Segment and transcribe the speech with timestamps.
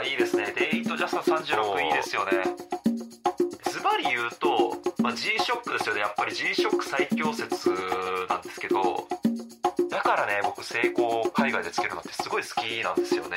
[0.00, 0.52] あいいですね。
[0.56, 2.32] デイトジャスト36いいですよね。
[3.70, 6.00] ズバリ言うと、まあ、G ショックですよね。
[6.00, 7.68] やっぱり G ショック最強説
[8.28, 9.06] なんですけど
[9.90, 13.36] だからね僕成功を海外でつけるのってすごい好きなんですよね。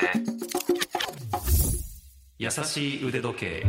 [2.38, 3.66] 優しい腕時計。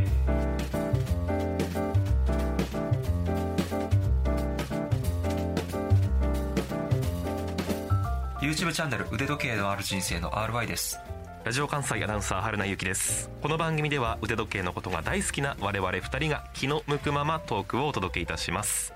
[8.41, 10.99] YouTube チャンネル腕時計のある人生の RY です
[11.45, 13.29] ラジオ関西アナウンサー春名由紀です。
[13.43, 18.95] この番組では腕時計のことが大好きな我々二人が気の向くままトークをお届けいたします。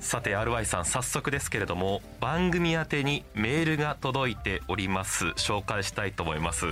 [0.00, 5.26] さて RY さん早速ですけれども番組宛てにメールが届いております。
[5.36, 6.66] 紹介したいと思います。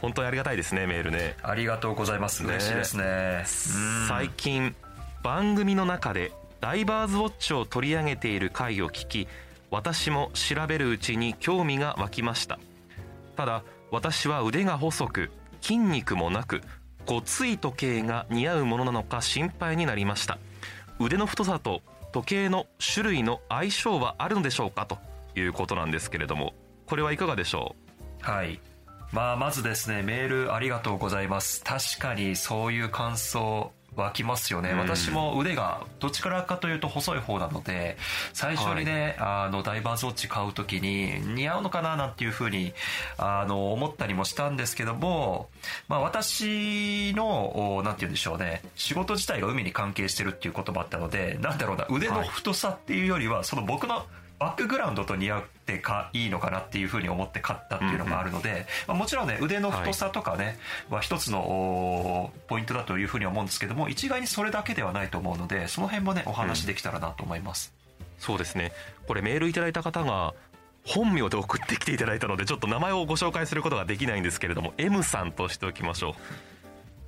[0.00, 1.36] 本当にありがたいですねメールね。
[1.42, 2.48] ありがとうございます、ね。
[2.48, 3.42] 嬉しいですね。
[4.08, 4.74] 最近
[5.22, 9.28] 番組の中でダイバーズウォッチを取り上げている回を聞き
[9.70, 12.58] 私も調べるうちに興味が湧きました。
[13.36, 16.62] ただ私は腕が細く筋肉もなく
[17.06, 20.38] ごつい時計が似合うものなのか心配になりました。
[20.98, 24.86] 腕の太さと時計の種類の相性はあるのでしょうか？
[24.86, 24.98] と
[25.34, 26.54] いうことなんですけれども
[26.86, 27.74] これはいかがでしょ
[28.20, 28.24] う？
[28.24, 28.60] はい。
[29.12, 31.64] まあまずですねメールありがとうございます。
[31.64, 34.78] 確かにそういう感想湧きますよね、うん。
[34.78, 37.96] 私も腕がどっちからかというと細い方なので
[38.32, 42.72] 最初にね、あのダイバーズウォッチ買う時に似合うのかななんていうふうに
[43.18, 45.48] あの思ったりもしたんですけども、
[45.88, 48.62] まあ、私のおなんて言うんでしょうね。
[48.76, 54.06] 仕事自体が海に関係してるっていうこともあったのでなんだろうな腕の太さっていうよりはその僕の
[54.40, 67.74] バックグラウンドと似合ってかいいのかなっていうふうに思って買ったっていうのがあるので、まあ、もちろんね腕の太さとかね、は一つのおポイントだというふうに思うんですけども一概にそれだけではないと思うのでその辺もねお話できたらなと思います、
[68.18, 68.72] うそうですね。
[69.06, 70.32] これメールいただいた方が
[70.86, 76.14] 本名で送ってきていただいたのでちょっと名前をご紹介することができないんですけれども M さんとしておきましょう。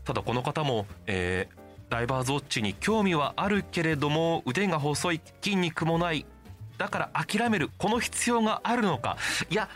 [0.04, 6.24] ただこの方も、えーダイバーズウォッチに興味はあるけれども腕が細い筋肉もない
[6.82, 9.16] だから諦めるこの必要があるのか。
[9.50, 9.68] いや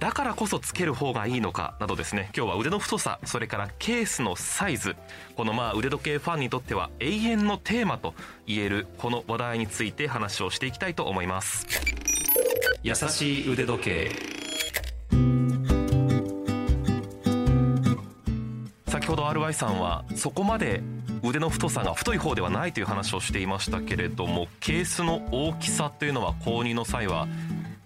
[0.00, 1.76] だからこそつける方がいいのか。
[1.78, 2.30] などですね。
[2.36, 4.96] 今日は腕の太さそれからケースのサイズ。
[5.36, 8.12] このまあ腕時計ファンにとっては永遠のテーマと
[8.44, 11.64] 言えるこの話題について話をしていきたいと思います。
[12.82, 14.10] 優しい腕時計。
[18.88, 20.82] 先ほど RY さんはそこまで
[21.22, 27.26] 腕の太さが太い方ではないという話をしていましたけれどもケースの大きさというのは購入の際は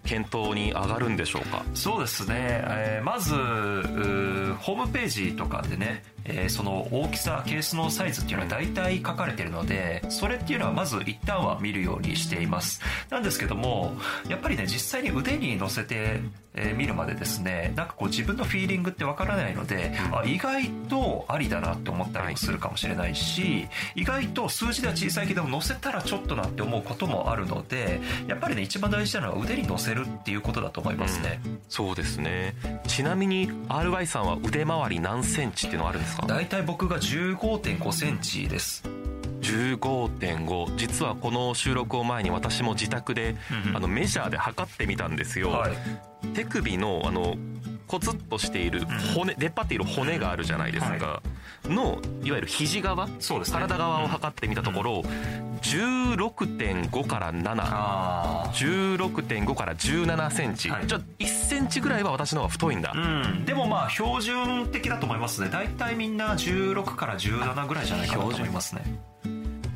[0.05, 1.63] 検討に上がるんでしょうか？
[1.73, 12.81] そうですね、えーまずホームページとかでね、えーその大きさケースのサイズっていうのは大体書かれてるのでそれっていうのはまず一旦は見るようにしています。
[13.09, 13.95] なんですけども
[14.29, 16.21] やっぱりね実際に腕に乗せて、
[16.55, 32.55] えー見るまでですねなんかこう自分のフィーリングってわからないので、あ意外とありだなって思ったりもするかもしれないし、意外と数字では小さいけども乗せたらちょっとなって思うこともあるのでやっぱりね一番大事なのは腕に乗せるっていうことだと思いますね、そうですね。
[32.87, 36.25] ちなみに RY さんは腕周り何センチっていうのはあるんですか？
[36.27, 38.83] 大体僕が1 5 5センチです。
[39.41, 43.35] 15.5実はこの収録を前に私も自宅で
[43.65, 43.77] うんうん。
[43.77, 45.73] あのメジャーで測ってみたんですよ、はい。
[46.33, 47.35] 手首のあの
[47.87, 51.21] コツッとしている骨出っ張っている骨があるじゃないですか、
[51.65, 53.07] のいわゆる肘側？
[53.19, 53.59] そうですね。
[53.59, 55.03] 体側を測ってみたところ、
[55.61, 60.87] 16.5から7あ16.5から17センチ、はい。
[60.87, 65.49] じゃあ1センチぐらいは私の方が太いんだ、うん、でもまあ標準的だと思いますね。
[65.49, 68.81] 大体みんな16から17ぐらいじゃないかなと思いますね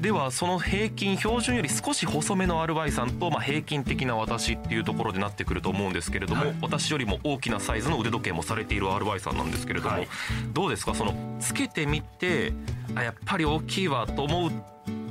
[0.07, 6.55] ではその平均標準より少し細めの RY さんと、まあ、平均的な私っていうところでなってくると思うんですけれども、はい。
[6.61, 10.07] 私よりも大きなサイズの腕時計もされている RY さんなんですけれども、はい。
[10.53, 10.95] どうですか？
[10.95, 12.53] そのつけてみて
[12.95, 14.51] あやっぱり大きいわと思っ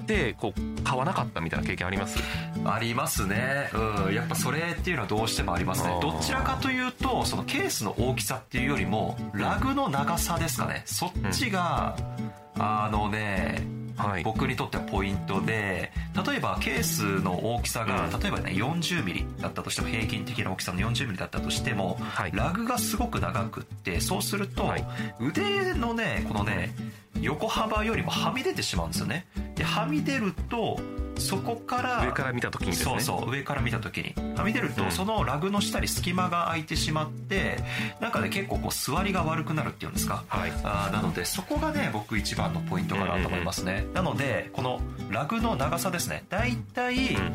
[0.07, 2.19] てこう買わなかったみたいな経験あります？
[2.65, 5.99] ありますね、うん、やっぱそれっていうのはどうしてもありますね。
[6.01, 10.85] どちらかというとそのケースの大きさっていうよりもラグの長さですかね。
[10.87, 11.99] そっちが、
[12.59, 14.23] あのねはい。
[14.23, 15.93] 僕にとってはポイントで
[16.27, 18.21] 例えばケースの大きさが、うん。
[18.21, 22.33] 例えばね 40mm だったとしても平均的な大きさの 40mm だったとしても、はい。
[22.35, 24.87] ラグがすごく長くってそうすると、はい。
[25.21, 26.75] 腕のねこのね
[27.21, 29.27] 横幅よりもはみ出てしまうんですよね。
[29.55, 30.79] ではみ出ると
[31.19, 33.01] そこから上から見た時にですね。
[33.01, 34.15] そうそう上から見た時に。
[34.45, 34.91] 見てると、うん。
[34.91, 37.59] そのラグの下に隙間が空いてしまって
[38.01, 40.53] なんかね結構こう座りが悪くなるっていうんですか、はい。
[40.63, 44.81] あーなのでそこがね僕一番のポイントかなと思いますね、なのでこの
[45.11, 46.25] ラグの長さですね。
[46.29, 47.35] だいたいん。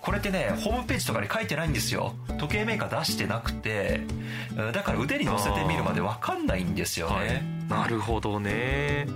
[0.00, 2.14] これってねホームページとかに書いてないんですよ。
[2.38, 4.00] 時計メーカー出してなくて
[4.56, 7.14] うんだから腕に乗せてみるまで分かんないんですよね、
[7.68, 9.06] はい、なるほどね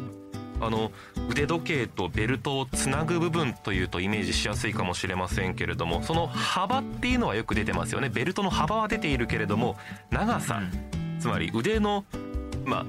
[0.63, 0.93] あの
[1.29, 8.09] 腕時計とベルトをつなぐ部分というとイメージしやすいかもしれませんけれどもその幅っていうのはよく出てますよね。
[8.09, 9.77] ベルトの幅は出ているけれども
[10.11, 10.63] 長さ、
[11.19, 12.05] つまり腕の
[12.65, 12.87] まあ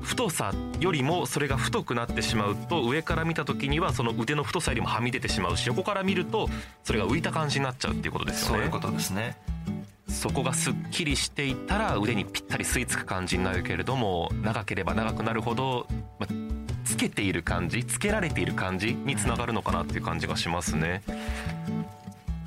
[0.00, 6.48] 太さよりもそれが太くなってしまうと上から見た時にはその腕の太さよりもはみ出てしまうし横から見ると
[6.84, 8.56] それが浮いた感じになっちゃうっていうことですよね。
[8.56, 9.36] そういうことですね
[10.08, 15.86] そこがすっきりしていたら腕にぴったり吸い付く感じになるけれども長ければ長くなるほど、
[16.18, 16.57] まあ、
[16.88, 21.02] つけている感じつけられている感じにつながるのかなっていう感じがしますね。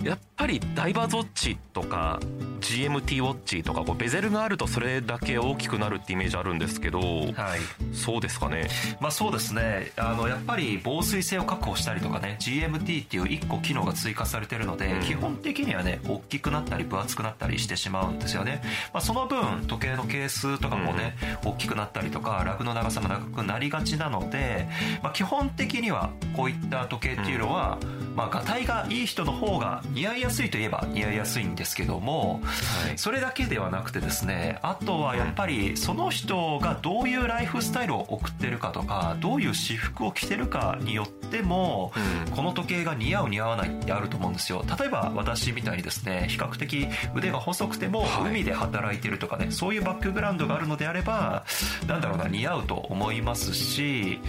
[0.04, 2.20] やっぱりダイバーズウォッチとか
[2.62, 7.26] GMT ウォッチとかこうベゼルがあるとそれだけ大きくなるってイメージあるんですけどは
[7.58, 7.60] い。
[7.94, 8.70] そうですかね。
[9.00, 9.92] まあそうですね。
[9.98, 15.02] あのやっぱり防水性を確保したりとかね GMT っていう1個機能が追加されてるので、うん。
[15.02, 18.62] 基本的にはね大きくなったり分厚くなったりしてしまうんですよね、
[18.94, 21.16] まあ、その分時計のケースとかもね、
[21.46, 24.68] 大きくなったりとかラグの長さも長くなりがちなので、
[25.04, 27.78] まあ、基本的にはこういった時計っていうのは、
[28.16, 32.98] まあ、がたいがいい人の方が似合いやすいといえば似合いやすいんですけども、はい。
[32.98, 41.92] それだけではなくてですねあとはやっぱりその人がどういうライフスタイルを送ってるかとかどういう私服を着てるかによっても
[42.28, 42.32] うん。
[42.32, 44.64] この時計が似合う似合わないってあると思うんですよ。
[44.80, 48.32] 例えば私みたいにですね比較的腕が細くてもはい。
[48.32, 51.46] 海で働いてるとかねそういうバックグラウンドがあるのであれば
[51.88, 54.20] なんだろうな似合うと思いますし、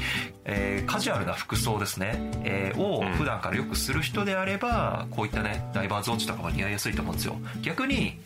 [0.44, 3.12] えーカジュアルな服装ですね、えーをうん。
[3.14, 7.36] 普段からよくする人であればこういったねダイバーズウォッチとかも似合いやすいと思うんですよ。
[7.62, 8.18] 逆に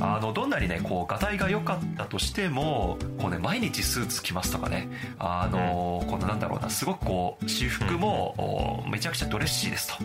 [0.00, 10.02] あのどんなにねこうがたいが良かったとしてもこうね毎日スーツ着ますとかねあのこのなんだろうなすごくこう私服も、おめちゃくちゃドレッシーですと。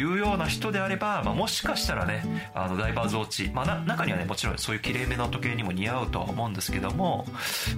[0.00, 2.24] いうような人であれば、まあ、もしかしたらね
[2.54, 7.26] あのダイバーズウォッチ、まあ、な中にはねもちろんそういう綺麗めの時計にも似合うとは思うんですけども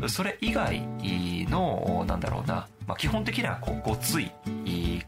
[0.08, 0.86] それ以外
[1.50, 4.30] のなんだろうな、まあ、基本的にはこうごつい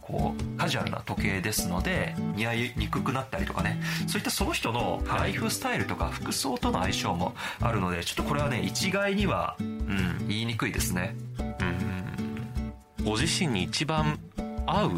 [0.08, 3.78] こうカジュアルな時計ですので似合いにくくなったりとかね。
[4.06, 11.14] そういったその人のライフスタイルとか服装との相性もあるのでちょっとこれはね一概には、うん、言いにくいですね。
[11.38, 13.04] うん。
[13.04, 14.18] ご自身に一番
[14.66, 14.92] 合う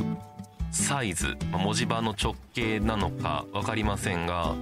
[0.70, 4.54] サイズまあ文字盤の直径なのか分かりませんが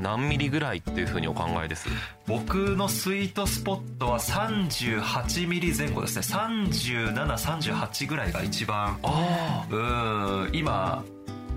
[0.00, 1.88] 何ミリぐらいっていうふうにお考えです？
[2.26, 6.22] 僕のスイートスポットは38ミリ前後ですね。
[6.22, 11.02] 3738ぐらいが一番あうーん今、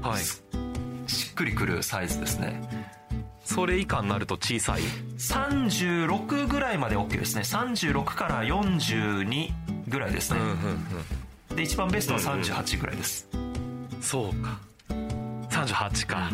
[0.02, 0.20] あはい。
[0.20, 0.44] す
[1.08, 2.62] しっくりくるサイズですね。
[3.44, 4.82] それ以下になると小さい
[5.18, 7.42] ？36ぐらいまで OK ですね。
[7.42, 9.50] 36から42
[9.88, 10.40] ぐらいですね、
[11.56, 13.28] で一番ベストは38ぐらいです、
[14.02, 14.60] そうか。
[15.50, 16.32] 38か、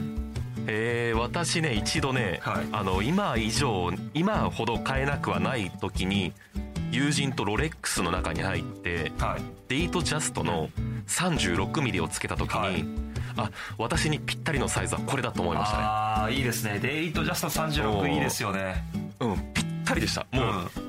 [0.68, 2.66] えー、私ね一度ね、はい。
[2.72, 6.34] あの今以上今ほど買えなくはない時に
[6.92, 9.42] 友人とロレックスの中に入ってはい。
[9.68, 10.70] デイトジャストの
[11.08, 12.86] 36ミリをつけた時に、はい。
[13.38, 15.84] あ私にぴったりのサイズはこれだと思いましたね。
[15.84, 16.80] ああいいですね。
[16.80, 18.84] デイトジャスト36いいですよね。
[19.20, 19.54] うん。
[19.54, 20.26] ぴったりでした。
[20.32, 20.42] も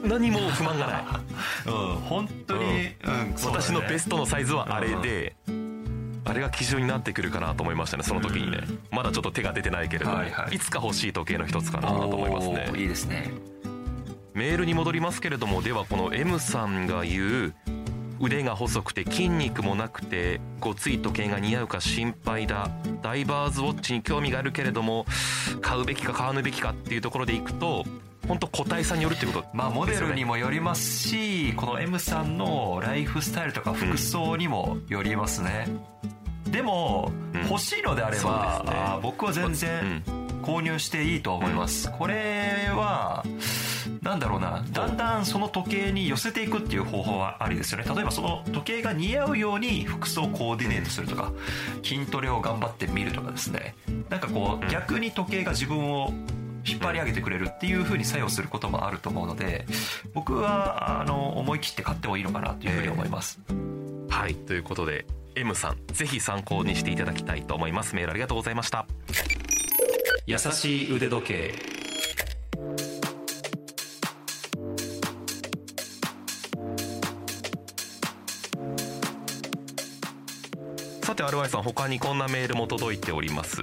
[0.05, 1.05] う何も不満がない。
[1.67, 1.97] うん。
[1.97, 3.35] 本当に、うん。
[3.45, 5.35] 私のベストトのサイズはあれで、
[6.27, 8.59] あれが基準になってくるかなと思いましたねその時にね、
[8.91, 10.57] まだちょっと手が出てないけれども、はいはい。
[10.57, 12.71] いつか欲しい時計の一つかなと思いますね。
[12.77, 13.31] いいですね。
[14.35, 17.55] メールに戻りますけれどもではこの M さんが言う
[18.21, 22.71] 腕が細くて筋肉もなくてごつい時計が似合うか心配だ。
[23.03, 25.07] ダイバーズウォッチに興味があるけれども
[25.63, 27.85] 買うべきか買わぬべきかっていうところでいくと
[28.27, 29.59] 本当個体差によるってことですよね。
[29.59, 35.69] まあモデルにもよりますしこの M さんのライフスタイルとか服装にもよりますね、
[36.51, 37.43] でも、うん。
[37.49, 40.03] 欲しいのであれば、ねあー僕は全然
[40.43, 43.25] 購入していいと思います、これは
[44.03, 44.65] なんだろうな。
[44.73, 47.85] だんだんその時計に寄せていくっていう方法はありですよね。
[47.93, 51.33] 例えばその時計が似合うように服装をコーディネートするとか
[51.83, 53.75] 筋トレを頑張ってみるとかですね。
[54.09, 56.13] なんかこう逆に時計が自分を
[56.69, 59.67] 引っ張り上げてくれるっていう風に作用することもあると思うので
[60.15, 63.41] 僕はあの思い切って買ってもいいのかなというふうに思います、
[64.09, 64.35] はい。
[64.35, 65.07] ということで
[65.39, 67.95] M さんぜひ参考にしていただきたいと思います。
[67.95, 68.87] メールありがとうございました。
[70.27, 71.55] 優しい腕時計。
[81.03, 83.59] さて RY さん他にこんなメールも届いております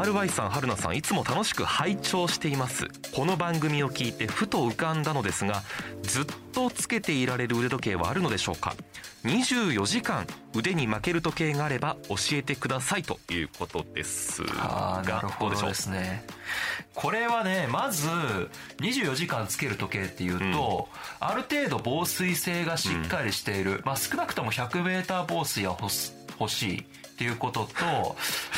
[0.00, 2.88] RY さん春菜さんいつも楽しく拝聴しています。
[3.14, 5.62] この番組を聞いてふと浮かんだのですが
[6.02, 8.74] ずっとつけていられる腕時計はあるのでしょうか
[9.24, 16.24] ？24時間腕に巻ける時計があれば教えてくださいということですああなるほどでしょですね。
[16.94, 18.08] これはねまず
[18.78, 20.88] 24時間つける時計っていうと、
[21.20, 26.84] ある程度防水性がしっかりしている、まあ、少なくとも 100m 防水は欲しいっ
[27.16, 28.16] ていうことと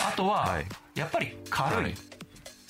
[0.09, 1.95] あとははいやっぱり軽い、はい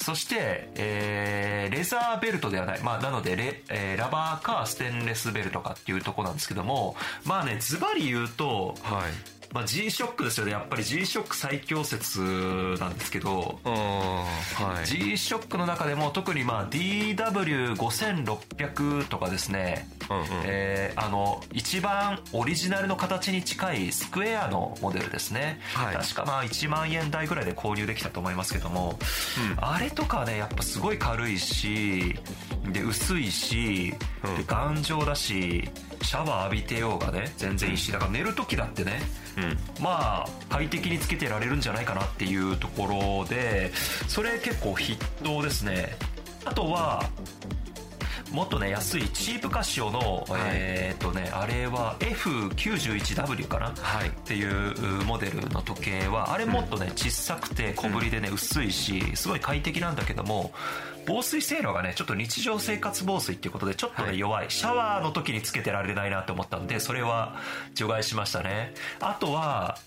[0.04, 2.82] そして、えーレザーベルトではない。
[2.82, 9.12] まあ、なのでレ、えーラバーかステンレスベルトかっていうとこなんですけども、まあね、ズバリ言うと、はい
[9.54, 10.52] まあ、G-SHOCK ですよね。
[10.52, 12.20] やっぱり G-SHOCK 最強説
[12.80, 13.72] なんですけど、うん
[14.68, 14.86] はい。
[14.86, 20.26] G-SHOCK の中でも特にまあ DW5600 とかですね、うんうん。
[20.44, 25.96] えーあの一番オリジナルの形に近いスクエアのモデルですね、はい。
[25.96, 28.98] 確かまあ1万円台ぐらいで購入できたと思いますけども、
[29.56, 32.14] あれとかはねやっぱすごい軽いし
[32.72, 33.94] で薄いし、
[34.24, 34.36] うん。
[34.36, 35.68] で頑丈だし
[36.04, 39.00] シャワー浴びてようがね全然いいしだから寝る時だってね
[39.36, 39.82] うん。
[39.82, 43.72] まあ快適につけてられるんじゃないかなっていうところで
[44.06, 45.96] それ結構筆頭ですね。
[46.44, 47.08] あとは
[48.30, 50.40] もっとね安いチープカシオの、はい。
[50.52, 54.08] えっ、とねあれは F91W かな、はい。
[54.08, 60.52] っていうモデルの時計はあれもっとね小さくて小ぶりでね薄いしすごい快適なんだけども
[61.06, 64.18] 防水性能がねちょっと日常生活防水っていうことでちょっとねはい。
[64.18, 64.50] 弱い。
[64.50, 67.36] シャワーの時につけてられないなって思ったんでそれは
[67.74, 68.74] 除外しましたね。
[69.00, 69.78] あとは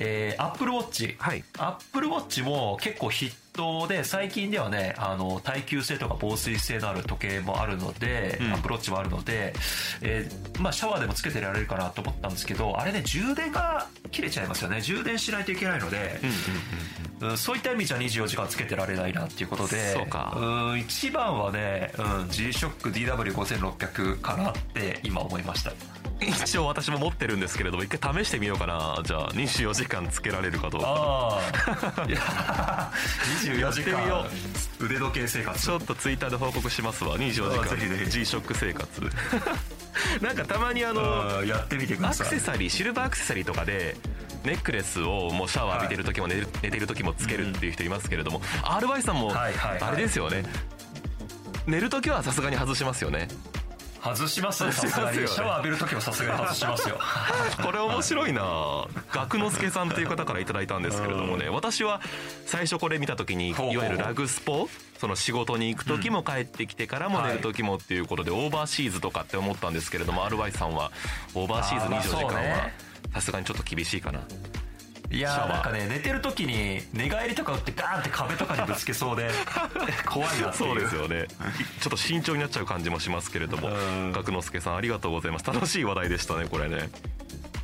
[0.00, 1.42] えー、Apple Watch はい。
[1.58, 8.52] アップルウォッチも結構筆頭で最近ではねあの耐久性とか防水性のある時計もあるので、うん。
[8.52, 9.54] アップルウォッチもあるので、
[10.00, 14.80] えーまあ、シャワーでもつけてられるかなと思ったんですけどあれね充電が切れちゃいますよね。
[14.80, 20.36] 充電しないといけないので、うんそういった意味じゃ24時間つけてられないなっていうことでそうか。
[20.74, 25.72] ん一番はね、うん、G-SHOCK-DW5600 かなって今思いました。
[26.20, 29.00] 一応私も持ってるんですけれども一回試してみようかな。
[29.04, 30.86] じゃあ24時間つけられるかどうか。
[30.88, 31.38] あ
[32.02, 32.06] あ。
[32.08, 32.92] いや
[33.44, 34.26] 24時間。
[34.80, 35.60] 腕時計生活。
[35.60, 37.16] ちょっとツイッターで報告しますわ。
[37.16, 38.10] 24時間。
[38.10, 39.00] G ショック生活。
[40.20, 42.28] なんかたまにあのやってみてくアださい。
[42.28, 43.96] クセサリーシルバーアクセサリーとかで
[44.48, 50.42] ネックレスをもうシャワー浴びてる時も寝る寝てる時もつけるっていう人いますけれども RY さんもあれですよね。
[51.66, 53.28] 寝る時はさすがに外しますよね。
[54.02, 54.72] 外しますね。
[54.72, 55.28] さすねに。
[55.28, 56.98] シャワー浴びる時もさすがに外しますよ。
[57.62, 58.86] これ面白いな。
[59.12, 62.00] 学之助さんという方からいただいたんですけれどもね私は
[62.46, 70.90] 最初これ見た時にいわゆるラグスポその仕事に行く時も帰ってきてからも寝る時もっていうことでオーバーシーズとかって思ったんですけれども RY さんは
[71.34, 72.70] オーバーシーズあーまあ24時間は
[73.12, 74.20] さすがにちょっと厳しいかな。
[75.10, 79.30] いやなんかね寝てる時に寝返りとか打ってガーンって壁とかにぶつけそうで
[80.06, 80.68] 怖いなっていう。
[80.68, 81.26] そうですよね。
[81.80, 84.12] ちょっと慎重になっちゃう感じもしますけれどもうん。
[84.12, 85.46] 学之助さんありがとうございます。
[85.46, 86.90] 楽しい話題でしたねこれね。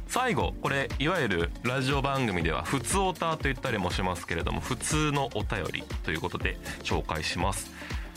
[0.08, 7.70] 最後これいわゆるラジオ番組では普通オタと言ったりもしますけれども普通のお便りということで紹介します。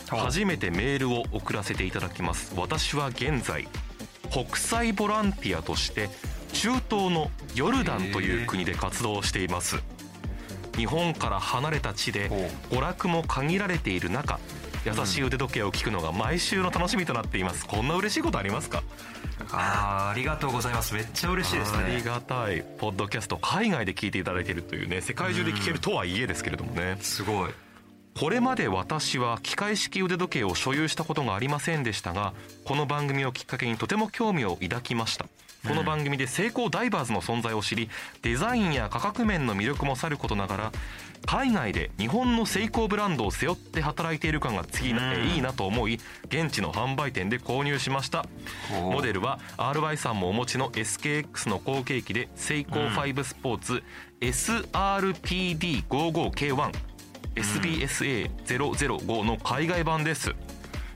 [0.08, 0.20] はい。
[0.20, 2.54] 初めてメールを送らせていただきます。
[2.56, 3.68] 私は現在
[4.32, 6.08] 国際ボランティアとして
[6.52, 9.78] 中東のヨルダンという国で活動しています。
[10.76, 12.36] 日本から離れた地でほ
[12.70, 14.38] 娯楽も限られている中
[14.84, 17.66] 優しい腕時計を聞くのが毎週の楽しみとなっています。
[17.66, 18.82] こんな嬉しいことありますか？
[19.50, 20.94] あーありがとうございます。
[20.94, 22.62] めっちゃ嬉しいですありねがたい。
[22.78, 26.96] ポッドキャスト海外で聞いていただいているというね世界中で聞けるとはいえですけれどもね。
[27.00, 27.50] すごい。
[28.18, 32.32] これまで私は機械式腕時計を所有したことがありませんでしたが
[32.64, 35.26] この番組をきっかけにとても興味を抱きました
[35.68, 37.90] この番組でセイコーダイバーズの存在を知り
[38.22, 40.72] デザインや価格面の魅力もさることながら
[41.26, 45.24] 海外で日本のセイコーブランドを背負って働いている感が次な、うん。
[45.24, 48.24] いいなと思い現地の販売店で購入しました。
[48.80, 53.82] モデルは RY さんもお持ちの SKX の後継機でセイコー5スポーツ
[54.22, 56.72] SRPD55K1
[57.34, 60.34] SBSA005 の海外版です。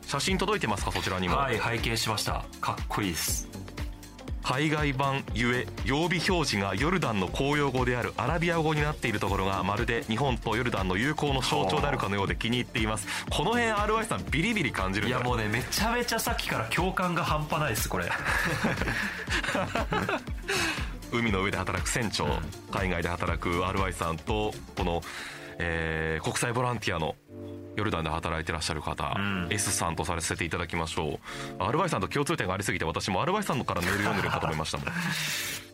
[0.07, 0.93] 写真届いてますか？
[0.93, 2.47] そちらにも、はい拝見しました。
[2.61, 3.51] かっこいいです
[4.43, 13.07] 海外版ゆえ曜日表示がヨルダンの公用語であるアラビア語になっているところがまるで日本とヨルダンの友好の象徴であるかのようで気に入っています。
[13.31, 17.89] この辺 RY さんビリビリ感じるいやもうねめちゃめちゃさっきから共感が半端ないです。
[17.89, 18.11] これ。
[21.13, 22.27] 海の上で働く船長
[22.71, 25.03] 海外で働く RY さんとこの、
[25.59, 27.17] えー国際ボランティアの
[27.77, 29.49] ヨルダンで働いてらっしゃる方、うん。
[29.51, 31.21] S さんとさせていただきましょ
[31.61, 31.63] う。
[31.63, 34.87] アルバイさんと共通点がありすぎて私もアルバイさんからメール読んでるかと思いましたもん。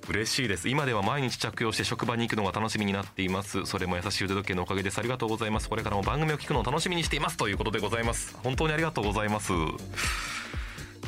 [0.08, 0.68] 嬉しいです。
[0.68, 3.66] 今では毎日着用して職場に行くのが楽しみになっています。
[3.66, 4.98] それも優しい腕時計のおかげです。
[4.98, 5.68] ありがとうございます。
[5.68, 7.36] これからも番組を聞くのを楽しみにしています。
[7.36, 8.36] ということでございます。
[8.42, 9.52] 本当にありがとうございます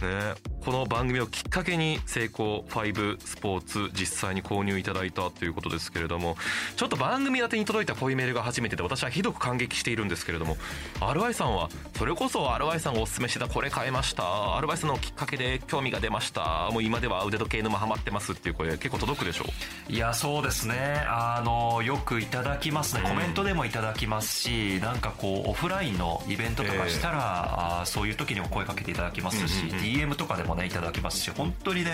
[0.03, 6.37] ね、この番組をきっかけに成功5スポーツ実際に購入いただいたということですけれども
[6.77, 10.57] ちょっと番組宛てに届いたこういうメールが初めてで私はひどく感激しているんですけれども
[11.01, 14.23] RY さんはそれこそ RY さんがおすすめしてたこれ買いました。
[14.23, 16.71] RY さんのきっかけで興味が出ました。
[16.73, 18.33] もう今では腕時計沼ハマってます。
[18.33, 19.45] っていう声結構届くでしょ
[19.89, 21.05] いやそうですね。
[21.09, 31.91] あのよくいただきますね、コメントでもいただきますしなんかこうオフラインのイベントとかしたら、あーそういう時にも声かけていただきますし、うんうんうん DM とかでもねいただきますし本当にね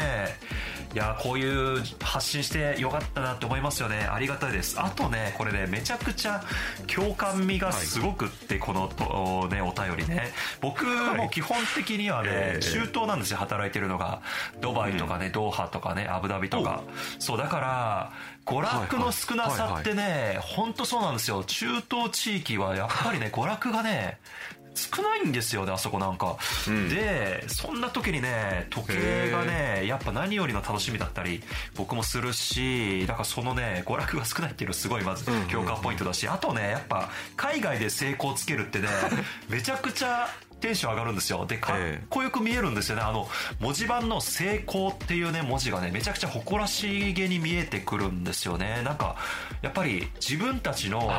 [0.94, 4.08] いやこういう発信してよかったなって思いますよね。
[4.10, 4.80] ありがたいです。
[4.80, 6.42] あとねこれねめちゃくちゃ
[6.86, 10.32] 共感味がすごくって、このとねお便りね。
[10.60, 12.62] 僕も基本的にはね、ええ。
[12.62, 14.22] 中東なんですよ働いてるのが。
[14.60, 16.82] ドバイとかね、ドーハとかねアブダビとか。
[17.18, 18.12] そうだから
[18.46, 21.44] 娯楽の少なさってね本当そうなんですよ。
[21.44, 24.18] 中東地域はやっぱりね娯楽がね
[24.76, 26.36] 少ないんですよねあそこなんか、
[26.68, 26.88] うん。
[26.88, 31.42] でそんな時にね時計がねやっぱ何よりの楽しみだったり
[31.74, 35.48] 僕もするしだからそのね娯楽が少ないっていうのすごいまずうんうんうん。
[35.48, 38.88] 共感ポイントだしあとねやっぱ海外で成功つけるってね
[39.48, 40.28] めちゃくちゃ
[40.60, 41.46] テンション上がるんですよ。
[41.46, 42.06] でかっええ。
[42.08, 43.02] こよく見えるんですよね。
[43.02, 43.28] あの
[43.60, 48.82] 文字盤の「成功」っていうね文字がねめちゃくちゃ誇らしげに見えてくるんですよね。
[48.82, 49.16] なんか
[49.62, 51.12] やっぱり自分たちの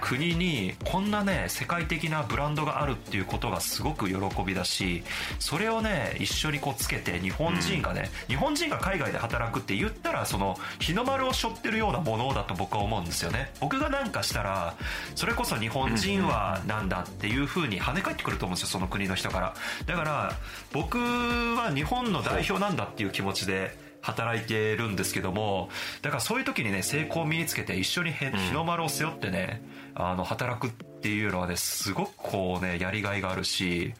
[0.00, 5.02] 国にこんなね世界的なブランドがあるっていうことがすごく喜びだし
[5.38, 13.52] それをね一緒にこうつけて日本人がね、日本人が海外で働くって言ったらその日の丸を背負ってるようなものだと僕は思うんですよね。
[13.60, 14.74] 僕がなんかしたら
[15.14, 19.54] それこそ日本人はなんだっていう風に跳ね返ってくると思うんですよその国の人から。
[19.86, 20.32] だから
[20.72, 25.68] 僕は日本の代表なんだっていう気持ちで働いてるんですけども
[26.02, 29.62] だからそういう時にね成功を身につけて一緒にへ日の丸を背負ってね
[29.94, 33.94] あの働くっていうのはねすごくこうねやりがいがあるし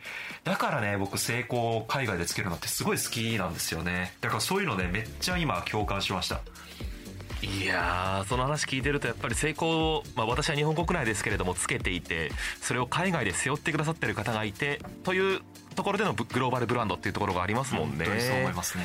[0.45, 4.12] だからね僕成功を海外でつけるのってすごい好きなんですよね。
[4.21, 6.40] だからそういうのねめっちゃ今共感しました
[7.43, 15.41] いやーその話聞いてるとやっぱり成功を、まあ、私は日本国内ですけれどもつけていてそれを海外で背負ってくださってる方がいてという
[15.75, 18.84] ところでのグローバルブランドっていうところがありますもんねそう思いますね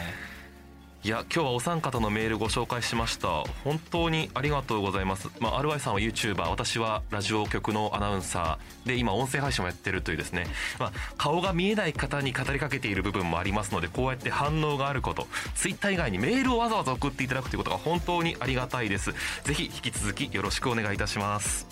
[1.03, 3.27] いや今日はお三方のメールご紹介しました。
[3.63, 10.45] 本当にありがとうございます、まあ、RY さんは YouTuber 私はラジオ局のアナウンサーで今音声配信もやってるというですね、
[10.77, 15.25] まあ、顔が見えない方に語りかけている部分もありますのでこうやって反応があること。
[15.55, 19.11] Twitter 以外にメールをわざわざ送っていただくということが本当にありがたいです。
[19.43, 21.65] ぜひ引き続きよろしくお願いいたします。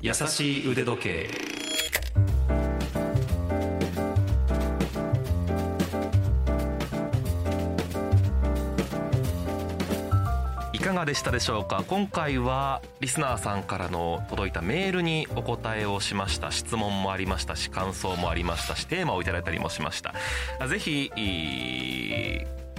[0.00, 1.65] 優しい腕時計。
[10.96, 11.84] がでしたでしょうか？
[11.86, 16.50] 今回はリスナーさんからの届いたメールにお答えをしました。
[16.50, 20.14] 質問もありましたし感想もありましたしテーマをいただいたりもしました。
[20.66, 21.12] ぜひ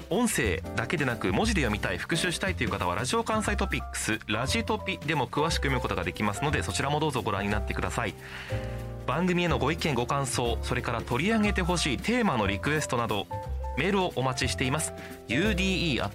[0.09, 8.15] 音声だけでなく文字で読みたい復習したいという方はラジオ関西トピックスラジトピでも詳しく読むことができますのでそちらもどうぞご覧になってください。
[9.05, 13.27] 番組へのご意見ご感想それから取り上げてほしいテーマのリクエストなど
[13.77, 14.93] メールをお待ちしています。
[15.27, 16.07] Ude.jocr.jp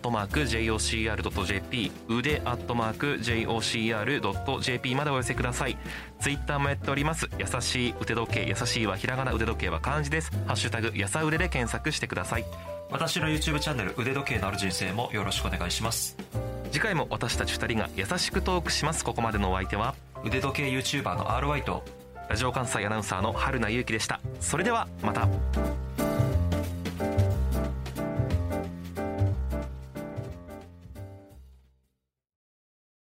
[2.08, 2.40] 腕
[3.60, 4.24] .jocr.jp
[4.94, 5.78] までお寄せください。
[6.20, 7.28] ツイッターもやっております。
[7.38, 10.30] 優しい腕時計優しいはひらがな腕時計は漢字です。
[10.46, 12.44] ハッシュタグやさ腕で検索してください。
[12.90, 16.16] 私の YouTube チャンネル腕時計のある人生もよろしくお願いします。
[16.70, 19.04] 次回も私たち2人が優しくトークします。
[19.04, 19.94] ここまでのお相手は
[20.24, 21.84] 腕時計 YouTuber の RY と
[22.28, 24.20] ラジオ関西アナウンサーの春名ゆうきでした。
[24.40, 25.28] それではまた